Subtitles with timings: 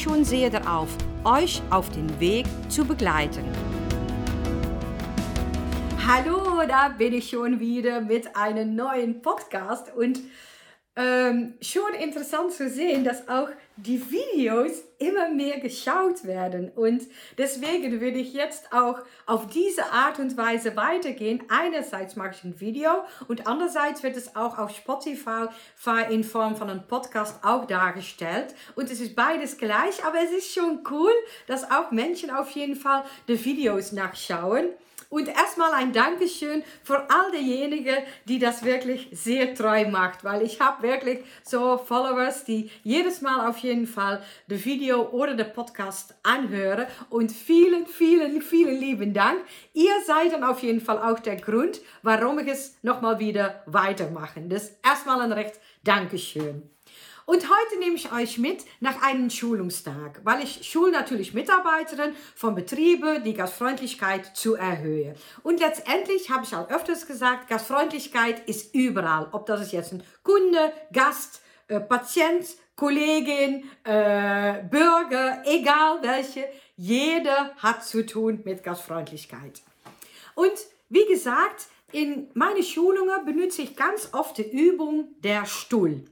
[0.00, 0.88] schon sehr darauf,
[1.24, 3.44] euch auf den Weg zu begleiten.
[6.06, 10.20] Hallo, da bin ich schon wieder mit einem neuen Podcast und
[10.96, 16.70] ähm, schon interessant zu sehen, dass auch die Videos immer mehr geschaut werden.
[16.70, 17.02] Und
[17.36, 21.42] deswegen würde ich jetzt auch auf diese Art und Weise weitergehen.
[21.48, 22.90] Einerseits mache ich ein Video
[23.26, 25.46] und andererseits wird es auch auf Spotify
[26.10, 28.54] in Form von einem Podcast auch dargestellt.
[28.76, 31.12] Und es ist beides gleich, aber es ist schon cool,
[31.48, 34.68] dass auch Menschen auf jeden Fall die Videos nachschauen.
[35.08, 40.60] Und erstmal ein Dankeschön für all diejenigen, die das wirklich sehr treu macht, weil ich
[40.60, 46.14] habe wirklich so Followers, die jedes Mal auf jeden Fall das Video oder den Podcast
[46.22, 46.86] anhören.
[47.10, 49.38] Und vielen, vielen, vielen lieben Dank.
[49.72, 54.40] Ihr seid dann auf jeden Fall auch der Grund, warum ich es nochmal wieder weitermache.
[54.42, 56.70] Das erstmal ein recht Dankeschön.
[57.26, 62.54] Und heute nehme ich euch mit nach einem Schulungstag, weil ich schule natürlich Mitarbeiterin von
[62.54, 65.14] Betrieben, die Gastfreundlichkeit zu erhöhen.
[65.42, 69.28] Und letztendlich habe ich auch öfters gesagt, Gastfreundlichkeit ist überall.
[69.32, 77.84] Ob das jetzt ein Kunde, Gast, äh, Patient, Kollegin, äh, Bürger, egal welche, jeder hat
[77.84, 79.62] zu tun mit Gastfreundlichkeit.
[80.34, 80.52] Und
[80.90, 86.04] wie gesagt, in meine Schulungen benutze ich ganz oft die Übung der Stuhl.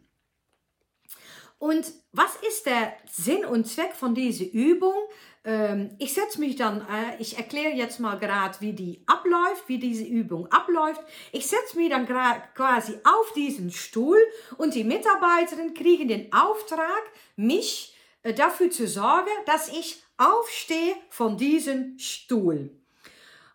[1.62, 4.96] Und was ist der Sinn und Zweck von dieser Übung?
[5.44, 9.78] Ähm, ich setze mich dann, äh, ich erkläre jetzt mal gerade, wie die abläuft, wie
[9.78, 11.00] diese Übung abläuft.
[11.30, 14.18] Ich setze mich dann quasi auf diesen Stuhl
[14.58, 17.02] und die Mitarbeiterinnen kriegen den Auftrag,
[17.36, 22.70] mich äh, dafür zu sorgen, dass ich aufstehe von diesem Stuhl.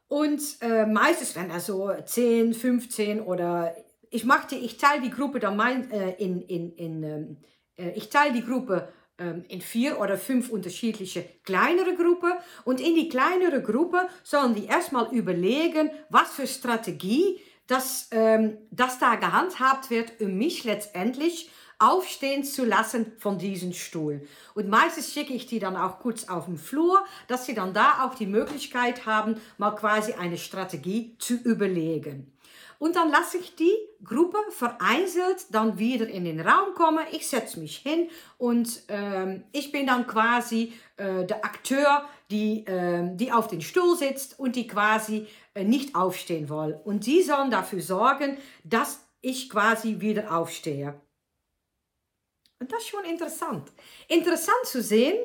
[0.07, 3.75] Und äh, meistens, wenn er so 10, 15 oder
[4.09, 8.33] ich machte, ich teile die Gruppe dann mein, in, in, in ähm, äh, ich teile
[8.33, 8.89] die Gruppe
[9.19, 12.33] ähm, in vier oder fünf unterschiedliche kleinere Gruppen.
[12.65, 18.99] Und in die kleinere Gruppe sollen die erstmal überlegen, was für Strategie das, ähm, das
[18.99, 21.49] da gehandhabt wird, um mich letztendlich
[21.79, 24.27] aufstehen zu lassen von diesem Stuhl.
[24.55, 28.05] Und meistens schicke ich die dann auch kurz auf den Flur, dass sie dann da
[28.05, 32.33] auch die Möglichkeit haben, mal quasi eine Strategie zu überlegen.
[32.79, 33.73] Und dann lasse ich die
[34.03, 37.05] Gruppe vereinzelt dann wieder in den Raum kommen.
[37.11, 43.16] Ich setze mich hin und ähm, ich bin dann quasi äh, der Akteur, die, äh,
[43.16, 46.79] die auf den Stuhl sitzt und die quasi äh, nicht aufstehen will.
[46.83, 50.99] Und die sollen dafür sorgen, dass ich quasi wieder aufstehe.
[52.59, 53.71] Und das ist schon interessant.
[54.07, 55.17] Interessant zu sehen,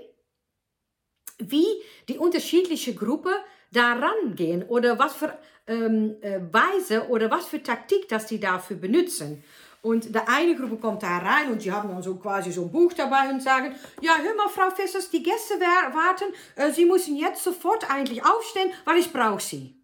[1.38, 1.66] wie
[2.08, 3.34] die unterschiedlichen Gruppen
[3.72, 8.76] daran gehen oder was für ähm, äh, Weise oder was für Taktik, dass die dafür
[8.76, 9.42] benutzen.
[9.82, 12.70] Und der eine Gruppe kommt da rein und die haben dann so quasi so ein
[12.70, 17.16] Buch dabei und sagen, ja, hör mal, Frau Fissers, die Gäste warten, äh, Sie müssen
[17.16, 19.82] jetzt sofort eigentlich aufstehen, weil ich brauche Sie.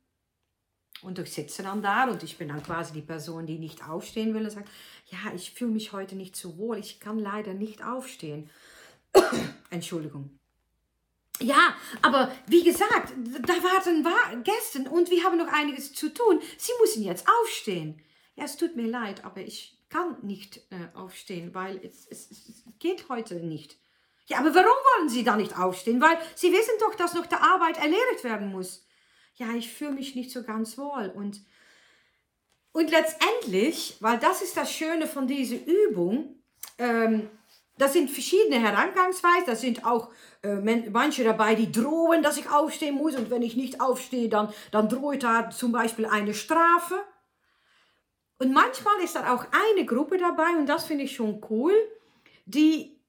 [1.02, 4.34] Und ich sitze dann da und ich bin dann quasi die Person, die nicht aufstehen
[4.34, 4.68] will und sagt,
[5.06, 8.50] ja, ich fühle mich heute nicht so wohl, ich kann leider nicht aufstehen.
[9.70, 10.38] Entschuldigung.
[11.40, 13.12] Ja, aber wie gesagt,
[13.42, 16.40] da warten Gäste und wir haben noch einiges zu tun.
[16.56, 18.00] Sie müssen jetzt aufstehen.
[18.34, 22.64] Ja, es tut mir leid, aber ich kann nicht äh, aufstehen, weil es, es, es
[22.78, 23.78] geht heute nicht.
[24.26, 26.00] Ja, aber warum wollen Sie da nicht aufstehen?
[26.00, 28.86] Weil Sie wissen doch, dass noch die Arbeit erledigt werden muss.
[29.36, 31.10] Ja, ich fühle mich nicht so ganz wohl.
[31.14, 31.40] Und,
[32.72, 36.42] und letztendlich, weil das ist das Schöne von dieser Übung,
[36.76, 37.30] ähm,
[37.78, 39.46] das sind verschiedene Herangehensweisen.
[39.46, 40.10] Da sind auch
[40.42, 40.56] äh,
[40.90, 43.16] manche dabei, die drohen, dass ich aufstehen muss.
[43.16, 47.00] Und wenn ich nicht aufstehe, dann, dann droht da zum Beispiel eine Strafe.
[48.38, 51.72] Und manchmal ist da auch eine Gruppe dabei, und das finde ich schon cool,
[52.46, 53.00] die,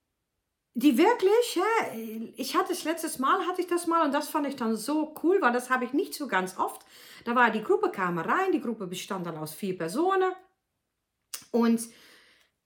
[0.73, 1.63] die wirklich, ja,
[2.35, 5.13] ich hatte es letztes Mal, hatte ich das mal, und das fand ich dann so
[5.21, 6.83] cool, weil das habe ich nicht so ganz oft.
[7.25, 10.31] Da war die Gruppe, kam rein, die Gruppe bestand dann aus vier Personen.
[11.51, 11.81] Und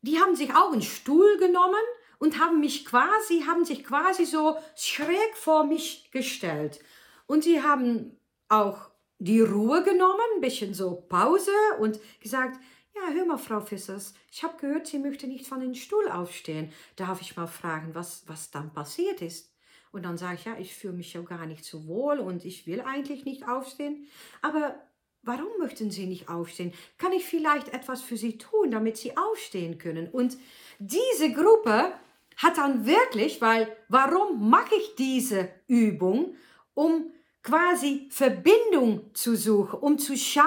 [0.04, 1.82] die haben sich auch einen Stuhl genommen
[2.20, 6.80] und haben mich quasi, haben sich quasi so schräg vor mich gestellt.
[7.26, 8.18] Und sie haben
[8.50, 12.60] auch die Ruhe genommen, ein bisschen so Pause und gesagt,
[12.96, 16.72] ja, hör mal, Frau Fissers, ich habe gehört, Sie möchte nicht von den Stuhl aufstehen.
[16.96, 19.52] Darf ich mal fragen, was, was dann passiert ist?
[19.92, 22.68] Und dann sage ich, ja, ich fühle mich ja gar nicht so wohl und ich
[22.68, 24.08] will eigentlich nicht aufstehen.
[24.42, 24.76] Aber
[25.24, 26.74] warum möchten Sie nicht aufstehen?
[26.98, 30.10] Kann ich vielleicht etwas für Sie tun, damit Sie aufstehen können?
[30.10, 30.38] Und
[30.80, 31.94] diese Gruppe
[32.38, 36.36] hat dann wirklich, weil warum mache ich diese Übung?
[36.74, 37.12] Um
[37.42, 40.46] quasi Verbindung zu suchen, um zu schauen,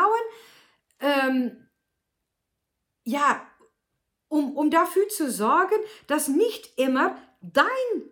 [1.01, 1.69] ähm,
[3.05, 3.47] ja,
[4.29, 5.77] um, um dafür zu sorgen,
[6.07, 7.65] dass nicht immer dein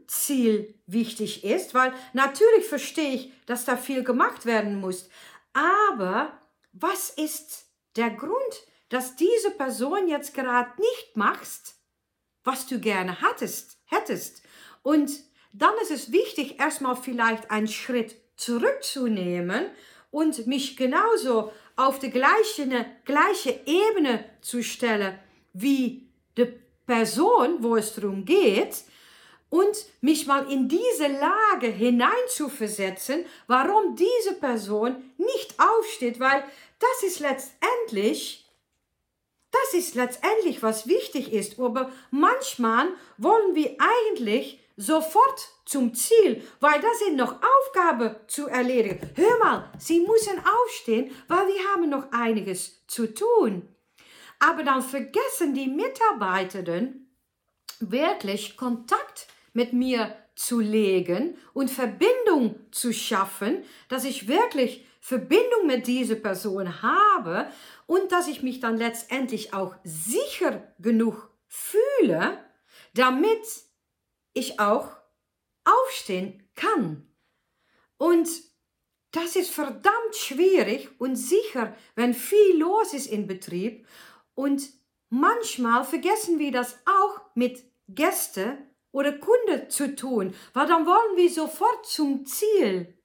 [0.07, 5.09] Ziel wichtig ist, weil natürlich verstehe ich, dass da viel gemacht werden muss.
[5.53, 6.39] Aber
[6.75, 7.67] was ist
[7.97, 8.35] der Grund,
[8.89, 11.77] dass diese Person jetzt gerade nicht machst,
[12.43, 14.43] was du gerne hattest, hättest?
[14.83, 15.11] Und
[15.53, 19.67] dann ist es wichtig, erstmal vielleicht einen Schritt zurückzunehmen
[20.11, 25.19] und mich genauso auf die gleiche, gleiche Ebene zu stellen
[25.53, 26.53] wie die
[26.87, 28.85] Person, wo es darum geht,
[29.55, 36.43] und mich mal in diese Lage hineinzuversetzen, warum diese Person nicht aufsteht, weil
[36.81, 38.51] das ist letztendlich,
[39.53, 41.61] das ist letztendlich, was wichtig ist.
[41.61, 49.09] Aber manchmal wollen wir eigentlich sofort zum Ziel, weil da sind noch Aufgaben zu erledigen.
[49.15, 53.69] Hör mal, Sie müssen aufstehen, weil wir haben noch einiges zu tun.
[54.41, 57.17] Aber dann vergessen die Mitarbeitenden
[57.79, 65.87] wirklich Kontakt mit mir zu legen und Verbindung zu schaffen, dass ich wirklich Verbindung mit
[65.87, 67.47] dieser Person habe
[67.87, 72.39] und dass ich mich dann letztendlich auch sicher genug fühle,
[72.95, 73.45] damit
[74.33, 74.89] ich auch
[75.65, 77.07] aufstehen kann.
[77.97, 78.29] Und
[79.13, 83.87] das ist verdammt schwierig und sicher, wenn viel los ist im Betrieb.
[84.35, 84.69] Und
[85.09, 88.59] manchmal vergessen wir das auch mit Gästen
[88.95, 92.97] oder Kunde zu tun, weil dann wollen wir sofort zum Ziel.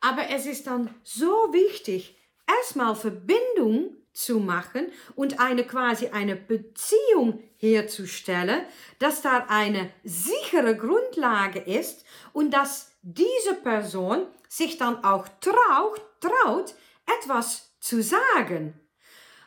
[0.00, 7.40] Aber es ist dann so wichtig, erstmal Verbindung zu machen und eine quasi eine Beziehung
[7.56, 8.62] herzustellen,
[8.98, 16.74] dass da eine sichere Grundlage ist und dass diese Person sich dann auch traut, traut
[17.22, 18.74] etwas zu sagen.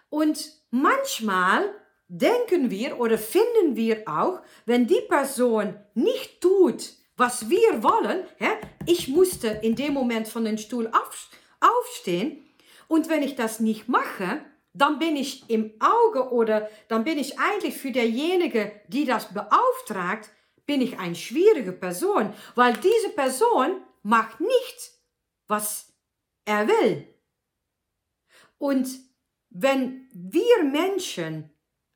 [0.10, 1.81] Und manchmal
[2.12, 8.50] denken wir oder finden wir auch, wenn die Person nicht tut, was wir wollen, hä,
[8.86, 11.30] ich musste in dem Moment von dem Stuhl auf,
[11.62, 12.46] aufstehen
[12.90, 14.42] und wenn ich das nicht mache,
[14.74, 20.30] dann bin ich im Auge oder dann bin ich eigentlich für derjenige, die das beauftragt,
[20.66, 24.92] bin ich eine schwierige Person, weil diese Person macht nicht,
[25.48, 25.94] was
[26.44, 27.08] er will.
[28.58, 28.90] Und
[29.50, 31.50] wenn wir Menschen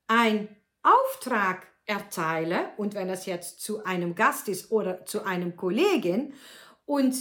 [0.08, 6.34] einen Auftrag erteile und wenn das jetzt zu einem Gast ist oder zu einem Kollegen
[6.86, 7.16] und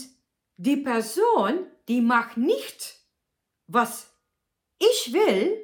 [0.56, 3.00] die Person, die macht nicht,
[3.66, 4.10] was
[4.78, 5.60] ich will,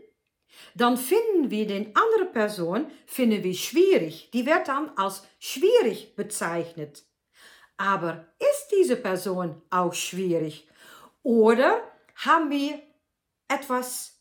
[0.74, 4.30] dann finden wir den andere Person, finden wir schwierig.
[4.32, 7.04] Die wird dann als schwierig bezeichnet.
[7.76, 10.68] Aber ist diese Person auch schwierig?
[11.22, 11.82] Oder
[12.16, 12.80] haben wir
[13.48, 14.20] etwas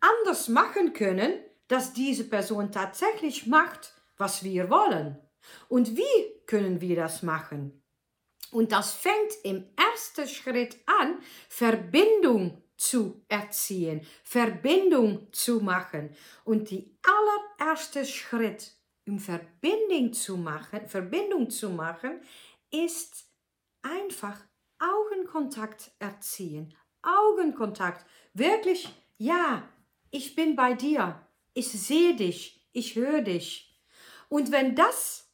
[0.00, 1.34] anders machen können,
[1.72, 5.18] dass diese Person tatsächlich macht, was wir wollen.
[5.68, 7.82] Und wie können wir das machen?
[8.50, 16.14] Und das fängt im ersten Schritt an, Verbindung zu erziehen, Verbindung zu machen.
[16.44, 16.94] Und die
[17.58, 18.72] allererste Schritt,
[19.06, 22.20] um Verbindung zu machen, Verbindung zu machen,
[22.70, 23.30] ist
[23.80, 24.38] einfach
[24.78, 26.74] Augenkontakt erziehen.
[27.00, 28.04] Augenkontakt.
[28.34, 29.66] Wirklich, ja,
[30.10, 31.18] ich bin bei dir
[31.54, 33.80] ich sehe dich, ich höre dich.
[34.28, 35.28] Und wenn das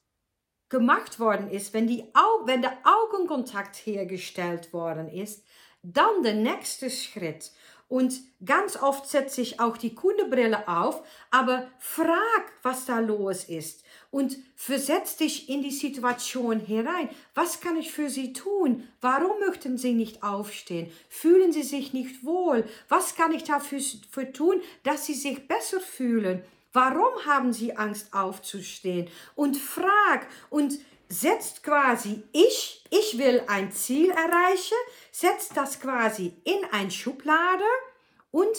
[0.68, 5.44] gemacht worden ist, wenn, die Au wenn der Augenkontakt hergestellt worden ist,
[5.82, 7.52] dann der nächste Schritt.
[7.88, 13.82] Und ganz oft setze ich auch die Kundenbrille auf, aber frag, was da los ist
[14.10, 17.08] und versetz dich in die Situation herein.
[17.34, 18.86] Was kann ich für Sie tun?
[19.00, 20.90] Warum möchten Sie nicht aufstehen?
[21.08, 22.64] Fühlen Sie sich nicht wohl?
[22.88, 23.80] Was kann ich dafür
[24.10, 26.42] für tun, dass Sie sich besser fühlen?
[26.72, 29.08] Warum haben Sie Angst aufzustehen?
[29.34, 30.78] Und frag und
[31.08, 34.76] setzt quasi ich, ich will ein Ziel erreichen,
[35.10, 37.64] setzt das quasi in ein Schublade
[38.30, 38.56] und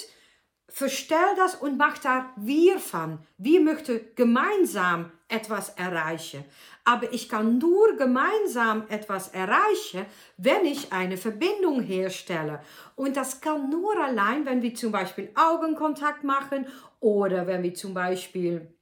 [0.68, 3.20] verstell das und mach da wir von.
[3.38, 6.44] Wir möchten gemeinsam etwas erreichen.
[6.84, 10.06] Aber ich kann nur gemeinsam etwas erreichen,
[10.38, 12.62] wenn ich eine Verbindung herstelle.
[12.96, 16.68] Und das kann nur allein, wenn wir zum Beispiel Augenkontakt machen
[17.00, 18.74] oder wenn wir zum Beispiel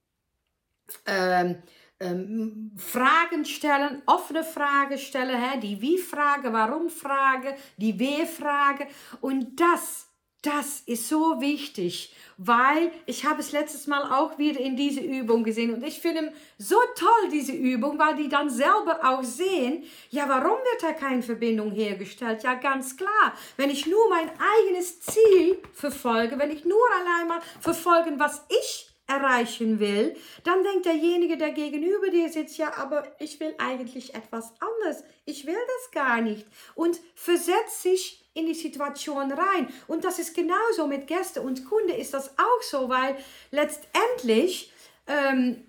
[1.05, 1.61] ähm,
[1.99, 5.59] ähm, Fragen stellen, offene Fragen stellen, hè?
[5.59, 8.87] die Wie-Frage, Warum-Frage, die Wer-Frage.
[9.21, 10.07] Und das
[10.43, 15.43] das ist so wichtig, weil ich habe es letztes Mal auch wieder in diese Übung
[15.43, 20.29] gesehen und ich finde so toll diese Übung, weil die dann selber auch sehen, ja,
[20.29, 22.43] warum wird da keine Verbindung hergestellt?
[22.43, 27.41] Ja, ganz klar, wenn ich nur mein eigenes Ziel verfolge, wenn ich nur allein mal
[27.59, 33.39] verfolgen, was ich erreichen will, dann denkt derjenige, der gegenüber dir sitzt, ja, aber ich
[33.39, 35.03] will eigentlich etwas anderes.
[35.25, 36.45] Ich will das gar nicht.
[36.75, 39.73] Und versetzt sich in die Situation rein.
[39.87, 43.15] Und das ist genauso mit Gäste und Kunde ist das auch so, weil
[43.51, 44.71] letztendlich
[45.07, 45.67] ähm,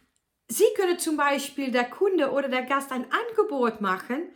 [0.50, 4.30] Sie können zum Beispiel der Kunde oder der Gast ein Angebot machen,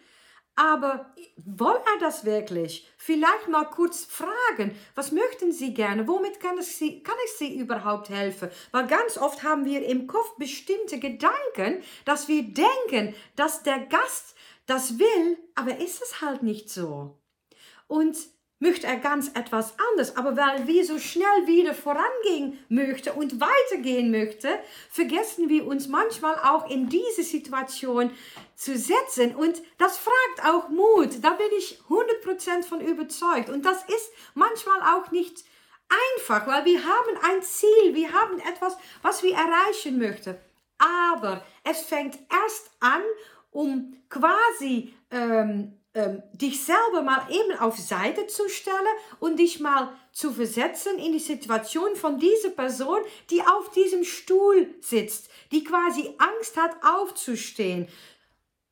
[0.54, 2.86] aber will er das wirklich?
[2.96, 6.06] Vielleicht mal kurz fragen, was möchten Sie gerne?
[6.06, 8.50] Womit kann ich, Sie, kann ich Sie überhaupt helfen?
[8.70, 14.34] Weil ganz oft haben wir im Kopf bestimmte Gedanken, dass wir denken, dass der Gast
[14.66, 17.18] das will, aber ist es halt nicht so
[17.92, 18.16] und
[18.62, 20.16] möchte er ganz etwas anderes.
[20.16, 24.50] Aber weil wir so schnell wieder vorangehen möchten und weitergehen möchten,
[24.88, 28.10] vergessen wir uns manchmal auch in diese Situation
[28.54, 29.34] zu setzen.
[29.34, 31.22] Und das fragt auch Mut.
[31.22, 33.50] Da bin ich 100% von überzeugt.
[33.50, 35.44] Und das ist manchmal auch nicht
[36.16, 40.36] einfach, weil wir haben ein Ziel, wir haben etwas, was wir erreichen möchten.
[40.78, 43.02] Aber es fängt erst an,
[43.50, 48.76] um quasi ähm, ähm, dich selber mal eben auf Seite zu stellen
[49.20, 54.74] und dich mal zu versetzen in die Situation von dieser Person, die auf diesem Stuhl
[54.80, 57.88] sitzt, die quasi Angst hat aufzustehen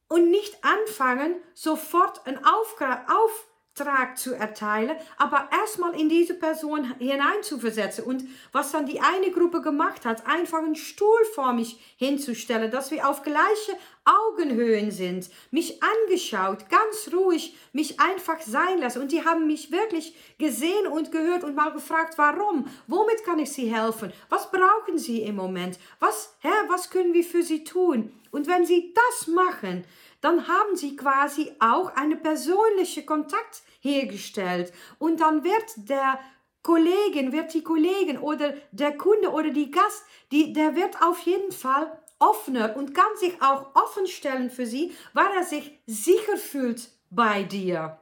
[0.09, 3.47] und nicht anfangen, sofort einen Auftrag auf
[3.81, 8.05] Auftrag zu erteilen, aber erstmal in diese Person hineinzuversetzen.
[8.05, 12.91] Und was dann die eine Gruppe gemacht hat, einfach einen Stuhl vor mich hinzustellen, dass
[12.91, 13.73] wir auf gleiche
[14.11, 19.03] Augenhöhen sind, mich angeschaut, ganz ruhig, mich einfach sein lassen.
[19.03, 22.67] Und die haben mich wirklich gesehen und gehört und mal gefragt, warum?
[22.87, 24.13] Womit kann ich Sie helfen?
[24.29, 25.79] Was brauchen Sie im Moment?
[25.99, 28.13] Was, hä, was können wir für Sie tun?
[28.31, 29.85] Und wenn Sie das machen,
[30.21, 34.73] dann haben sie quasi auch einen persönlichen Kontakt hergestellt.
[34.99, 36.19] Und dann wird der
[36.63, 41.53] Kollegin, wird die Kollegin oder der Kunde oder die Gast, die, der wird auf jeden
[41.53, 46.89] Fall offener und kann sich auch offen stellen für sie, weil er sich sicher fühlt
[47.11, 48.01] bei dir.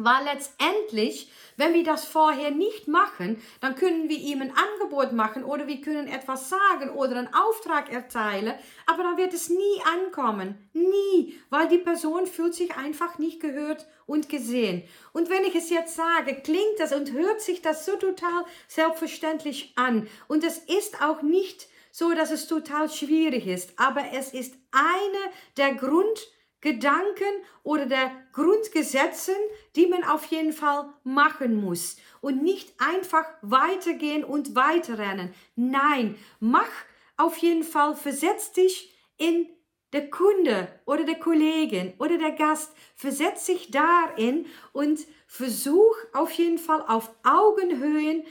[0.00, 5.42] Weil letztendlich, wenn wir das vorher nicht machen, dann können wir ihm ein Angebot machen
[5.42, 8.54] oder wir können etwas sagen oder einen Auftrag erteilen,
[8.86, 10.70] aber dann wird es nie ankommen.
[10.72, 14.84] Nie, weil die Person fühlt sich einfach nicht gehört und gesehen.
[15.12, 19.72] Und wenn ich es jetzt sage, klingt das und hört sich das so total selbstverständlich
[19.74, 20.06] an.
[20.28, 21.66] Und es ist auch nicht
[21.98, 28.12] so, dass es total schwierig ist, aber es ist eine der Grund Gedanken oder der
[28.32, 29.34] Grundgesetzen,
[29.74, 31.96] die man auf jeden Fall machen muss.
[32.20, 35.34] Und nicht einfach weitergehen und weiterrennen.
[35.56, 36.70] Nein, mach
[37.16, 39.48] auf jeden Fall, versetz dich in
[39.92, 46.58] der Kunde oder der Kollegin oder der Gast, versetz dich darin und versuch auf jeden
[46.58, 48.24] Fall auf Augenhöhen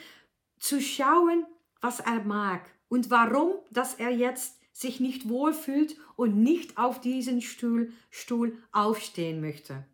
[0.57, 1.45] zu schauen,
[1.81, 7.41] was er mag und warum, dass er jetzt sich nicht wohlfühlt und nicht auf diesen
[7.41, 9.86] Stuhl, Stuhl aufstehen möchte.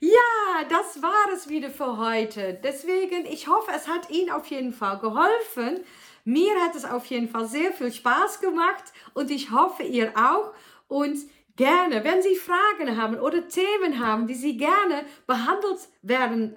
[0.00, 2.58] Ja, das war es wieder für heute.
[2.64, 5.84] Deswegen, ich hoffe, es hat Ihnen auf jeden Fall geholfen.
[6.24, 10.54] Mir hat es auf jeden Fall sehr viel Spaß gemacht und ich hoffe, ihr auch.
[10.88, 11.18] Und
[11.56, 16.56] gerne, wenn Sie Fragen haben oder Themen haben, die Sie gerne behandelt werden,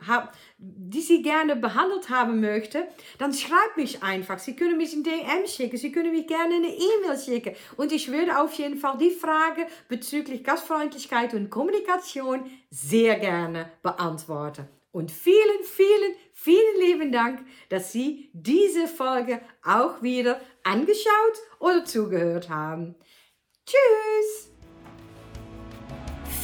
[0.57, 2.83] die Sie gerne behandelt haben möchten,
[3.17, 4.39] dann schreibt mich einfach.
[4.39, 8.11] Sie können mich ein DM schicken, Sie können mich gerne eine E-Mail schicken und ich
[8.11, 14.67] würde auf jeden Fall die Frage bezüglich Gastfreundlichkeit und Kommunikation sehr gerne beantworten.
[14.91, 22.49] Und vielen, vielen, vielen lieben Dank, dass Sie diese Folge auch wieder angeschaut oder zugehört
[22.49, 22.95] haben.
[23.65, 24.54] Tschüss!